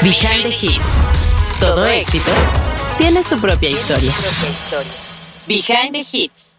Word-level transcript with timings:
Behind 0.00 0.44
the 0.44 0.50
Hits. 0.50 1.04
Todo 1.58 1.84
éxito 1.84 2.30
tiene 2.98 3.20
su 3.24 3.36
propia 3.40 3.68
historia. 3.68 4.12
Behind 5.48 5.92
the 5.92 6.06
Hits. 6.12 6.54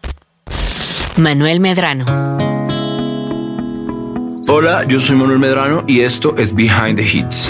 Manuel 1.16 1.58
Medrano. 1.58 2.04
Hola, 4.46 4.84
yo 4.86 5.00
soy 5.00 5.16
Manuel 5.16 5.38
Medrano 5.38 5.84
y 5.86 6.00
esto 6.00 6.34
es 6.36 6.54
Behind 6.54 6.96
the 6.96 7.02
Hits. 7.02 7.48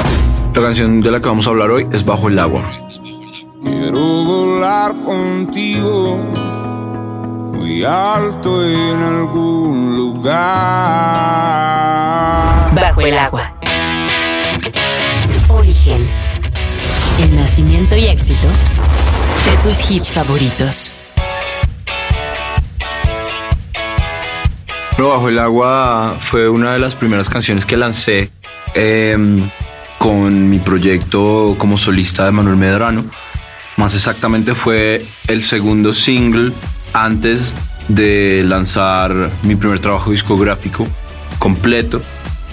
La 0.55 0.63
canción 0.63 1.01
de 1.01 1.11
la 1.11 1.19
que 1.19 1.27
vamos 1.27 1.49
a 1.49 1.51
hablar 1.51 1.73
hoy 1.73 1.89
es 1.93 2.05
Bajo 2.05 2.29
el 2.29 2.39
agua. 2.39 2.63
Quiero 3.61 3.99
volar 3.99 4.95
contigo 5.05 6.19
muy 7.53 7.85
alto 7.85 8.65
en 8.65 9.03
algún 9.03 9.97
lugar. 9.97 10.39
Bajo 12.75 13.01
el 13.01 13.19
agua. 13.19 13.50
Nacimiento 17.81 17.97
y 17.97 18.09
éxito 18.09 18.47
de 18.47 19.57
tus 19.63 19.91
hits 19.91 20.13
favoritos. 20.13 20.99
Bajo 24.99 25.31
el 25.31 25.39
agua 25.39 26.15
fue 26.21 26.51
una 26.51 26.75
de 26.75 26.79
las 26.79 26.95
primeras 26.95 27.31
canciones 27.31 27.65
que 27.65 27.79
lancé 27.79 28.31
em, 28.75 29.49
con 29.97 30.51
mi 30.51 30.59
proyecto 30.59 31.55
como 31.57 31.79
solista 31.79 32.27
de 32.27 32.33
Manuel 32.33 32.57
Medrano. 32.57 33.05
Más 33.79 33.95
exactamente 33.95 34.55
fue 34.55 35.03
el 35.29 35.43
segundo 35.43 35.95
single 35.95 36.53
antes 36.93 37.57
de 37.89 38.45
lanzar 38.47 39.31
mi 39.43 39.55
primer 39.55 39.81
trabajo 39.81 40.11
discográfico 40.11 40.87
completo. 41.39 42.03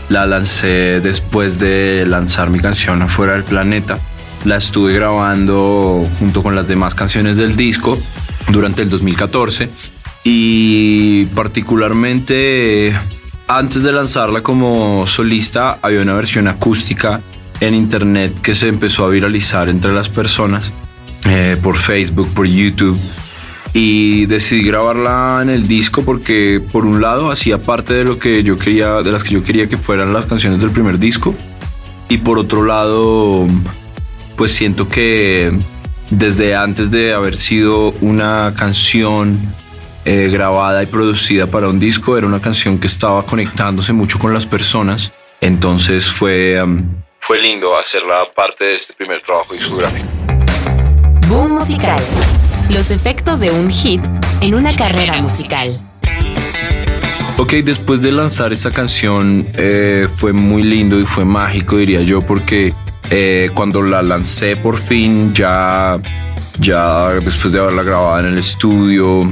La 0.07 0.25
lancé 0.25 1.01
después 1.01 1.59
de 1.59 2.05
lanzar 2.07 2.49
mi 2.49 2.59
canción 2.59 3.01
Afuera 3.01 3.33
del 3.33 3.43
Planeta. 3.43 3.99
La 4.47 4.55
estuve 4.55 4.93
grabando 4.93 6.07
junto 6.19 6.41
con 6.41 6.55
las 6.55 6.69
demás 6.69 6.95
canciones 6.95 7.35
del 7.35 7.57
disco 7.57 7.99
durante 8.47 8.81
el 8.81 8.89
2014 8.89 9.69
y 10.23 11.25
particularmente 11.35 12.97
antes 13.49 13.83
de 13.83 13.91
lanzarla 13.91 14.43
como 14.43 15.05
solista 15.05 15.79
había 15.81 16.01
una 16.01 16.13
versión 16.13 16.47
acústica 16.47 17.19
en 17.59 17.75
internet 17.75 18.39
que 18.39 18.55
se 18.55 18.69
empezó 18.69 19.03
a 19.03 19.09
viralizar 19.09 19.67
entre 19.67 19.91
las 19.91 20.07
personas 20.07 20.71
eh, 21.25 21.57
por 21.61 21.77
Facebook, 21.77 22.33
por 22.33 22.47
YouTube. 22.47 22.97
Y 23.73 24.27
decidí 24.27 24.63
grabarla 24.63 25.39
en 25.41 25.49
el 25.49 25.67
disco 25.67 26.03
porque 26.03 26.61
por 26.71 26.85
un 26.85 27.01
lado 27.01 27.31
hacía 27.31 27.57
parte 27.57 27.95
de 27.95 28.05
lo 28.05 28.17
que 28.17 28.43
yo 28.43 28.57
quería, 28.57 29.03
de 29.03 29.11
las 29.11 29.25
que 29.25 29.33
yo 29.33 29.43
quería 29.43 29.67
que 29.67 29.75
fueran 29.75 30.13
las 30.13 30.25
canciones 30.25 30.61
del 30.61 30.71
primer 30.71 30.99
disco. 30.99 31.35
Y 32.07 32.19
por 32.19 32.39
otro 32.39 32.63
lado, 32.63 33.45
pues 34.37 34.51
siento 34.51 34.87
que 34.87 35.51
desde 36.11 36.55
antes 36.55 36.91
de 36.91 37.11
haber 37.13 37.35
sido 37.35 37.89
una 38.01 38.53
canción 38.55 39.37
eh, 40.05 40.29
grabada 40.31 40.83
y 40.83 40.85
producida 40.85 41.47
para 41.47 41.67
un 41.67 41.79
disco, 41.79 42.17
era 42.17 42.27
una 42.27 42.39
canción 42.39 42.77
que 42.77 42.87
estaba 42.87 43.25
conectándose 43.25 43.91
mucho 43.91 44.19
con 44.19 44.33
las 44.33 44.45
personas. 44.45 45.11
Entonces 45.41 46.09
fue, 46.09 46.61
um, 46.63 46.87
fue 47.19 47.41
lindo 47.41 47.75
hacerla 47.77 48.25
parte 48.33 48.63
de 48.65 48.75
este 48.75 48.93
primer 48.93 49.21
trabajo 49.21 49.53
discográfico. 49.53 50.07
Boom 51.27 51.53
musical. 51.53 51.99
Los 52.69 52.91
efectos 52.91 53.39
de 53.39 53.49
un 53.51 53.71
hit 53.71 54.01
en 54.41 54.53
una 54.53 54.75
carrera 54.75 55.19
musical. 55.21 55.81
Ok, 57.37 57.53
después 57.63 58.01
de 58.01 58.11
lanzar 58.11 58.53
esta 58.53 58.71
canción 58.71 59.47
eh, 59.53 60.07
fue 60.15 60.31
muy 60.31 60.63
lindo 60.63 60.99
y 60.99 61.05
fue 61.05 61.25
mágico, 61.25 61.77
diría 61.77 62.01
yo, 62.01 62.19
porque 62.19 62.73
eh, 63.09 63.49
cuando 63.53 63.81
la 63.81 64.01
lancé 64.01 64.55
por 64.55 64.77
fin, 64.77 65.33
ya, 65.33 65.99
ya 66.59 67.09
después 67.13 67.53
de 67.53 67.59
haberla 67.59 67.83
grabado 67.83 68.19
en 68.19 68.33
el 68.33 68.37
estudio 68.37 69.31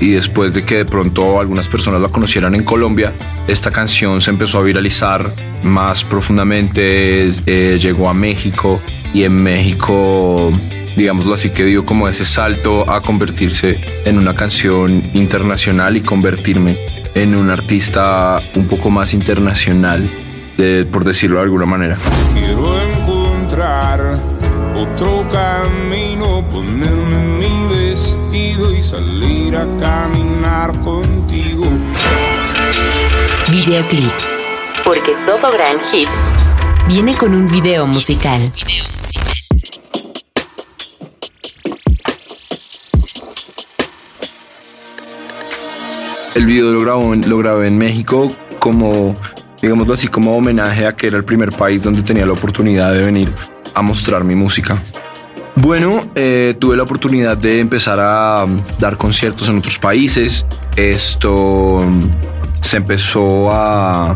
y 0.00 0.10
después 0.10 0.52
de 0.52 0.64
que 0.64 0.76
de 0.76 0.84
pronto 0.84 1.40
algunas 1.40 1.68
personas 1.68 2.00
la 2.00 2.08
conocieran 2.08 2.54
en 2.54 2.64
Colombia, 2.64 3.12
esta 3.48 3.70
canción 3.70 4.20
se 4.20 4.30
empezó 4.30 4.58
a 4.58 4.62
viralizar 4.62 5.24
más 5.62 6.04
profundamente, 6.04 7.28
eh, 7.46 7.78
llegó 7.80 8.08
a 8.08 8.14
México 8.14 8.80
y 9.14 9.24
en 9.24 9.42
México 9.42 10.52
digámoslo 10.96 11.34
así, 11.34 11.50
que 11.50 11.64
dio 11.64 11.84
como 11.84 12.08
ese 12.08 12.24
salto 12.24 12.88
a 12.90 13.00
convertirse 13.00 13.80
en 14.04 14.18
una 14.18 14.34
canción 14.34 15.02
internacional 15.12 15.96
y 15.96 16.00
convertirme 16.00 16.78
en 17.14 17.34
un 17.34 17.50
artista 17.50 18.40
un 18.54 18.66
poco 18.68 18.90
más 18.90 19.14
internacional, 19.14 20.08
por 20.92 21.04
decirlo 21.04 21.38
de 21.38 21.42
alguna 21.42 21.66
manera. 21.66 21.98
Encontrar 23.54 24.18
otro 24.74 25.24
camino, 25.30 26.44
ponerme 26.48 27.18
mi 27.38 27.72
vestido 27.72 28.72
y 28.72 28.82
salir 28.82 29.56
a 29.56 29.64
caminar 29.78 30.72
contigo. 30.80 31.64
Videoclip. 33.48 34.12
Porque 34.82 35.12
todo 35.24 35.52
gran 35.52 35.78
hit 35.92 36.08
viene 36.88 37.14
con 37.14 37.32
un 37.32 37.46
video 37.46 37.86
musical. 37.86 38.50
El 46.34 46.44
video 46.44 46.72
lo, 46.72 47.14
lo 47.14 47.38
grabé 47.38 47.68
en 47.68 47.78
México 47.78 48.32
como, 48.58 49.14
digámoslo 49.64 49.94
así, 49.94 50.08
como 50.08 50.36
homenaje 50.36 50.86
a 50.86 50.94
que 50.94 51.06
era 51.06 51.16
el 51.16 51.24
primer 51.24 51.50
país 51.50 51.82
donde 51.82 52.02
tenía 52.02 52.26
la 52.26 52.32
oportunidad 52.32 52.92
de 52.92 53.04
venir 53.04 53.32
a 53.74 53.82
mostrar 53.82 54.22
mi 54.24 54.34
música. 54.34 54.78
Bueno, 55.56 56.02
eh, 56.14 56.54
tuve 56.58 56.76
la 56.76 56.82
oportunidad 56.82 57.36
de 57.36 57.60
empezar 57.60 57.98
a 58.00 58.46
dar 58.78 58.96
conciertos 58.96 59.48
en 59.48 59.58
otros 59.58 59.78
países. 59.78 60.44
Esto 60.76 61.84
se 62.60 62.76
empezó 62.76 63.52
a, 63.52 64.14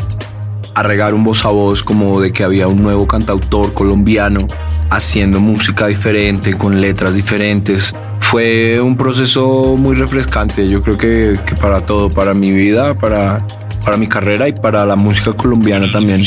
a 0.75 0.82
regar 0.82 1.14
un 1.14 1.25
voz 1.25 1.44
a 1.44 1.48
voz 1.48 1.82
como 1.82 2.20
de 2.20 2.32
que 2.32 2.44
había 2.44 2.69
un 2.69 2.82
nuevo 2.82 3.06
cantautor 3.06 3.72
colombiano 3.72 4.47
haciendo 4.91 5.41
música 5.41 5.86
diferente, 5.86 6.54
con 6.54 6.80
letras 6.80 7.15
diferentes, 7.15 7.94
fue 8.20 8.80
un 8.80 8.97
proceso 8.97 9.76
muy 9.76 9.97
refrescante, 9.97 10.69
yo 10.69 10.82
creo 10.82 10.98
que, 10.98 11.41
que, 11.47 11.54
para 11.54 11.80
todo, 11.80 12.10
para 12.10 12.34
mi 12.34 12.50
vida, 12.50 12.94
para, 12.94 13.44
para 13.88 13.97
mi 13.97 14.06
carrera 14.06 14.47
y 14.47 14.53
para 14.53 14.84
la 14.84 14.97
música 14.97 15.32
colombiana 15.32 15.91
también. 15.91 16.21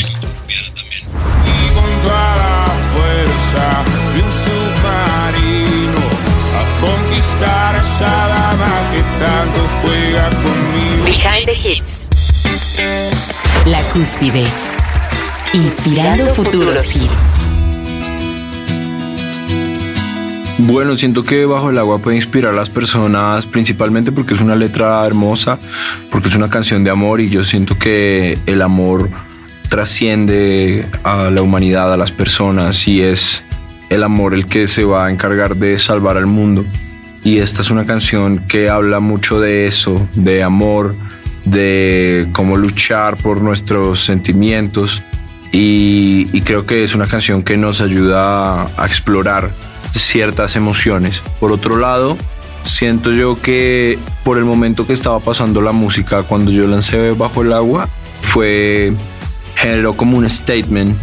Behind 11.04 11.46
the 11.46 11.54
Hits. 11.54 12.08
La 13.66 13.80
cúspide. 13.92 14.44
Inspirando 15.52 16.34
futuros 16.34 16.84
hits. 16.96 17.41
Bueno, 20.64 20.96
siento 20.96 21.24
que 21.24 21.44
Bajo 21.44 21.70
el 21.70 21.78
agua 21.78 21.98
puede 21.98 22.16
inspirar 22.16 22.54
a 22.54 22.56
las 22.56 22.70
personas 22.70 23.46
principalmente 23.46 24.12
porque 24.12 24.34
es 24.34 24.40
una 24.40 24.54
letra 24.54 25.04
hermosa, 25.04 25.58
porque 26.08 26.28
es 26.28 26.36
una 26.36 26.50
canción 26.50 26.84
de 26.84 26.90
amor 26.90 27.20
y 27.20 27.30
yo 27.30 27.42
siento 27.42 27.76
que 27.76 28.38
el 28.46 28.62
amor 28.62 29.10
trasciende 29.68 30.86
a 31.02 31.30
la 31.30 31.42
humanidad, 31.42 31.92
a 31.92 31.96
las 31.96 32.12
personas 32.12 32.86
y 32.86 33.00
es 33.00 33.42
el 33.90 34.04
amor 34.04 34.34
el 34.34 34.46
que 34.46 34.68
se 34.68 34.84
va 34.84 35.06
a 35.06 35.10
encargar 35.10 35.56
de 35.56 35.80
salvar 35.80 36.16
al 36.16 36.26
mundo. 36.26 36.64
Y 37.24 37.38
esta 37.38 37.60
es 37.60 37.70
una 37.72 37.84
canción 37.84 38.38
que 38.46 38.70
habla 38.70 39.00
mucho 39.00 39.40
de 39.40 39.66
eso, 39.66 39.96
de 40.14 40.44
amor, 40.44 40.94
de 41.44 42.28
cómo 42.32 42.56
luchar 42.56 43.16
por 43.16 43.40
nuestros 43.42 44.04
sentimientos 44.04 45.02
y, 45.52 46.40
creo 46.40 46.64
que 46.64 46.82
es 46.82 46.94
una 46.94 47.06
canción 47.06 47.42
que 47.42 47.58
nos 47.58 47.82
ayuda 47.82 48.62
a 48.62 48.86
explorar 48.86 49.50
ciertas 49.94 50.56
emociones. 50.56 51.22
Por 51.38 51.52
otro 51.52 51.76
lado, 51.76 52.16
siento 52.64 53.12
yo 53.12 53.40
que 53.40 53.98
por 54.24 54.38
el 54.38 54.44
momento 54.44 54.86
que 54.86 54.94
estaba 54.94 55.20
pasando 55.20 55.60
la 55.60 55.72
música 55.72 56.22
cuando 56.22 56.50
yo 56.50 56.66
lancé 56.66 57.12
Bajo 57.12 57.42
el 57.42 57.52
Agua, 57.52 57.88
fue 58.22 58.92
generó 59.54 59.94
como 59.94 60.16
un 60.16 60.28
statement 60.28 60.96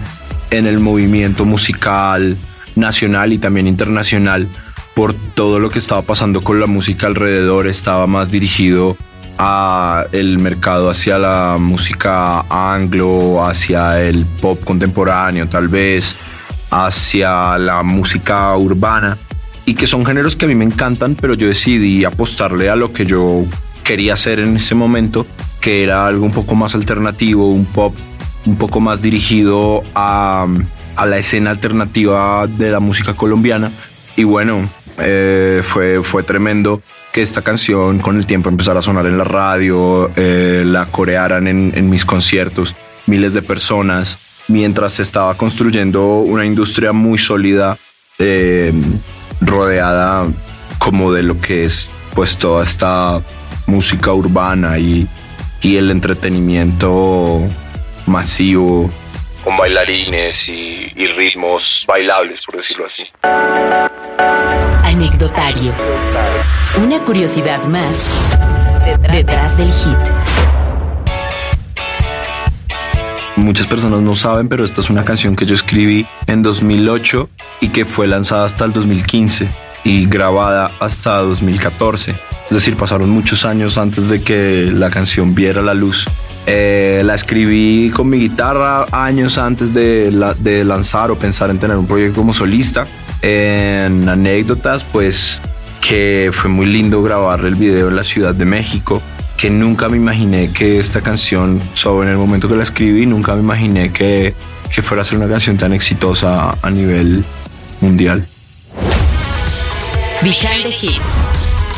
en 0.50 0.66
el 0.66 0.80
movimiento 0.80 1.46
musical 1.46 2.36
nacional 2.76 3.32
y 3.34 3.38
también 3.38 3.68
internacional 3.68 4.48
por 4.96 5.14
todo 5.14 5.60
lo 5.60 5.70
que 5.70 5.80
estaba 5.80 6.02
pasando 6.02 6.42
con 6.42 6.60
la 6.60 6.66
música 6.66 7.08
alrededor, 7.08 7.68
estaba 7.68 8.08
más 8.08 8.32
dirigido 8.32 8.98
a 9.42 10.06
el 10.12 10.38
mercado 10.38 10.90
hacia 10.90 11.18
la 11.18 11.56
música 11.58 12.42
anglo, 12.50 13.46
hacia 13.48 14.02
el 14.02 14.26
pop 14.26 14.62
contemporáneo 14.66 15.48
tal 15.48 15.70
vez, 15.70 16.18
hacia 16.70 17.58
la 17.58 17.82
música 17.82 18.56
urbana 18.58 19.18
y 19.66 19.76
que 19.76 19.88
son 19.88 20.06
géneros 20.06 20.36
que 20.36 20.44
a 20.44 20.48
mí 20.50 20.56
me 20.56 20.66
encantan, 20.66 21.16
pero 21.16 21.36
yo 21.36 21.48
decidí 21.48 22.04
apostarle 22.04 22.70
a 22.70 22.76
lo 22.76 22.92
que 22.92 23.06
yo 23.06 23.46
quería 23.86 24.14
hacer 24.14 24.40
en 24.40 24.58
ese 24.58 24.76
momento, 24.76 25.26
que 25.62 25.84
era 25.84 26.06
algo 26.06 26.26
un 26.26 26.32
poco 26.34 26.56
más 26.56 26.76
alternativo, 26.76 27.50
un 27.50 27.66
pop 27.66 27.96
un 28.46 28.58
poco 28.58 28.82
más 28.82 29.02
dirigido 29.02 29.84
a, 29.96 30.48
a 30.98 31.06
la 31.06 31.18
escena 31.18 31.52
alternativa 31.52 32.46
de 32.46 32.72
la 32.72 32.82
música 32.82 33.14
colombiana. 33.14 33.72
Y 34.18 34.26
bueno, 34.26 34.68
eh, 35.02 35.62
fue, 35.64 36.04
fue 36.04 36.24
tremendo 36.24 36.82
que 37.12 37.22
esta 37.22 37.42
canción 37.42 38.00
con 38.00 38.18
el 38.18 38.26
tiempo 38.26 38.50
empezara 38.50 38.80
a 38.80 38.82
sonar 38.82 39.06
en 39.06 39.18
la 39.18 39.24
radio, 39.24 40.12
eh, 40.16 40.64
la 40.66 40.86
corearan 40.86 41.48
en, 41.48 41.72
en 41.76 41.90
mis 41.90 42.06
conciertos, 42.06 42.76
miles 43.08 43.34
de 43.34 43.42
personas, 43.42 44.18
mientras 44.48 44.94
se 44.94 45.04
estaba 45.04 45.36
construyendo 45.36 46.20
una 46.20 46.46
industria 46.46 46.92
muy 46.92 47.18
sólida, 47.18 47.78
eh, 48.18 48.74
rodeada 49.42 50.28
como 50.78 51.12
de 51.14 51.24
lo 51.24 51.40
que 51.40 51.64
es 51.66 51.92
pues 52.14 52.38
toda 52.38 52.64
esta 52.64 53.22
música 53.68 54.12
urbana 54.12 54.78
y, 54.80 55.08
y 55.62 55.78
el 55.78 55.92
entretenimiento 55.92 57.42
masivo 58.06 58.90
con 59.44 59.58
bailarines 59.58 60.50
y, 60.50 60.92
y 60.96 61.08
ritmos 61.08 61.86
bailables, 61.88 62.46
por 62.46 62.58
decirlo 62.58 62.86
así. 62.86 63.08
Anecdotario. 64.84 65.74
Una 66.84 67.00
curiosidad 67.00 67.64
más 67.64 68.12
detrás 69.12 69.58
del 69.58 69.72
hit. 69.72 69.98
Muchas 73.36 73.68
personas 73.68 74.02
no 74.02 74.16
saben, 74.16 74.50
pero 74.50 74.66
esta 74.66 74.82
es 74.82 74.90
una 74.90 75.06
canción 75.06 75.36
que 75.36 75.46
yo 75.46 75.56
escribí 75.56 76.06
en 76.28 76.42
2008 76.42 77.30
y 77.62 77.70
que 77.70 77.86
fue 77.86 78.06
lanzada 78.06 78.46
hasta 78.46 78.66
el 78.66 78.74
2015 78.74 79.48
y 79.86 80.06
grabada 80.08 80.70
hasta 80.80 81.20
2014. 81.20 82.12
Es 82.12 82.50
decir, 82.50 82.76
pasaron 82.76 83.10
muchos 83.10 83.46
años 83.46 83.78
antes 83.78 84.10
de 84.10 84.22
que 84.22 84.70
la 84.72 84.90
canción 84.90 85.36
viera 85.36 85.62
la 85.62 85.74
luz. 85.74 86.06
Eh, 86.52 87.04
la 87.06 87.14
escribí 87.14 87.92
con 87.96 88.10
mi 88.10 88.18
guitarra 88.18 88.88
años 88.92 89.38
antes 89.38 89.72
de, 89.72 90.12
la- 90.12 90.34
de 90.34 90.64
lanzar 90.64 91.12
o 91.12 91.16
pensar 91.16 91.52
en 91.52 91.60
tener 91.60 91.78
un 91.78 91.86
proyecto 91.86 92.22
como 92.22 92.34
solista. 92.34 92.88
En 93.22 94.10
anécdotas, 94.10 94.84
pues 94.84 95.40
que 95.80 96.32
fue 96.34 96.50
muy 96.50 96.66
lindo 96.66 97.04
grabar 97.04 97.42
el 97.46 97.54
video 97.54 97.90
en 97.90 97.96
la 97.96 98.04
Ciudad 98.04 98.34
de 98.34 98.46
México, 98.46 99.00
que 99.38 99.52
nunca 99.52 99.90
me 99.90 99.98
imaginé 99.98 100.52
que 100.52 100.80
esta 100.80 101.02
canción, 101.02 101.62
sobre 101.76 102.08
en 102.08 102.14
el 102.14 102.18
momento 102.18 102.48
que 102.48 102.56
la 102.56 102.64
escribí, 102.64 103.06
nunca 103.06 103.36
me 103.36 103.42
imaginé 103.42 103.92
que, 103.92 104.34
que 104.74 104.82
fuera 104.82 105.04
a 105.04 105.06
ser 105.06 105.18
una 105.20 105.30
canción 105.30 105.56
tan 105.58 105.72
exitosa 105.74 106.56
a 106.62 106.70
nivel 106.72 107.24
mundial. 107.80 108.28
Behind 110.24 110.64
the. 110.64 111.00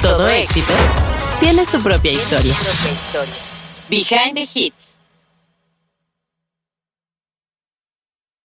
Todo 0.01 0.27
éxito 0.29 0.73
tiene 1.41 1.65
su 1.65 1.79
propia 1.81 2.11
historia. 2.13 2.55
Behind 3.91 4.37
the 4.37 4.45
Hits. 4.45 4.95